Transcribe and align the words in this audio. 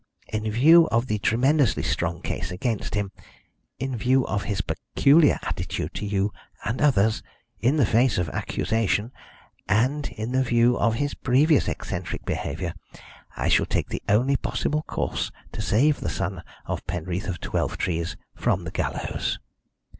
In 0.29 0.49
view 0.49 0.87
of 0.89 1.05
the 1.05 1.19
tremendously 1.19 1.83
strong 1.83 2.23
case 2.23 2.49
against 2.49 2.95
him, 2.95 3.11
in 3.77 3.95
view 3.95 4.25
of 4.25 4.45
his 4.45 4.61
peculiar 4.61 5.37
attitude 5.43 5.93
to 5.93 6.07
you 6.07 6.33
and 6.65 6.81
others 6.81 7.21
in 7.59 7.77
the 7.77 7.85
face 7.85 8.17
of 8.17 8.27
accusation, 8.29 9.11
and 9.69 10.07
in 10.13 10.41
view 10.43 10.75
of 10.75 10.95
his 10.95 11.13
previous 11.13 11.67
eccentric 11.67 12.25
behaviour, 12.25 12.73
I 13.37 13.47
shall 13.47 13.67
take 13.67 13.89
the 13.89 14.01
only 14.09 14.37
possible 14.37 14.81
course 14.87 15.31
to 15.51 15.61
save 15.61 15.99
the 15.99 16.09
son 16.09 16.41
of 16.65 16.83
Penreath 16.87 17.27
of 17.27 17.39
Twelvetrees 17.39 18.17
from 18.35 18.63
the 18.63 18.71
gallows. 18.71 19.37